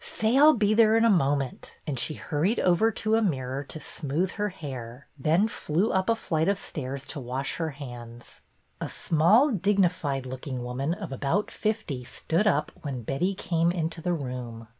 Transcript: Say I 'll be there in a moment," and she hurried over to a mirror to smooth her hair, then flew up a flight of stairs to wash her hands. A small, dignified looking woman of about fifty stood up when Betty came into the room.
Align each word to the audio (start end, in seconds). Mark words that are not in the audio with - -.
Say 0.03 0.35
I 0.35 0.41
'll 0.41 0.53
be 0.55 0.73
there 0.73 0.97
in 0.97 1.05
a 1.05 1.11
moment," 1.11 1.77
and 1.85 1.99
she 1.99 2.15
hurried 2.15 2.59
over 2.61 2.89
to 2.91 3.15
a 3.17 3.21
mirror 3.21 3.63
to 3.65 3.79
smooth 3.79 4.31
her 4.31 4.49
hair, 4.49 5.05
then 5.15 5.47
flew 5.47 5.91
up 5.91 6.09
a 6.09 6.15
flight 6.15 6.47
of 6.49 6.57
stairs 6.57 7.05
to 7.09 7.19
wash 7.19 7.57
her 7.57 7.69
hands. 7.77 8.41
A 8.79 8.89
small, 8.89 9.51
dignified 9.51 10.25
looking 10.25 10.63
woman 10.63 10.95
of 10.95 11.11
about 11.11 11.51
fifty 11.51 12.03
stood 12.03 12.47
up 12.47 12.71
when 12.81 13.03
Betty 13.03 13.35
came 13.35 13.71
into 13.71 14.01
the 14.01 14.13
room. 14.13 14.67